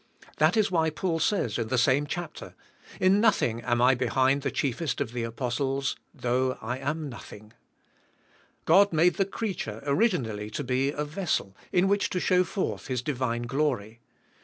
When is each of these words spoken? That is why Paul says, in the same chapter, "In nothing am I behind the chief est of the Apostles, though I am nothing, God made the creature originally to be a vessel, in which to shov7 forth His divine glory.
That 0.37 0.57
is 0.57 0.71
why 0.71 0.89
Paul 0.89 1.19
says, 1.19 1.59
in 1.59 1.67
the 1.67 1.77
same 1.77 2.07
chapter, 2.07 2.55
"In 2.99 3.21
nothing 3.21 3.61
am 3.61 3.83
I 3.83 3.93
behind 3.93 4.41
the 4.41 4.49
chief 4.49 4.81
est 4.81 4.99
of 4.99 5.11
the 5.13 5.21
Apostles, 5.21 5.95
though 6.11 6.57
I 6.59 6.79
am 6.79 7.07
nothing, 7.07 7.53
God 8.65 8.91
made 8.91 9.17
the 9.17 9.25
creature 9.25 9.79
originally 9.85 10.49
to 10.49 10.63
be 10.63 10.89
a 10.89 11.03
vessel, 11.05 11.55
in 11.71 11.87
which 11.87 12.09
to 12.09 12.17
shov7 12.17 12.45
forth 12.47 12.87
His 12.87 13.03
divine 13.03 13.43
glory. 13.43 13.99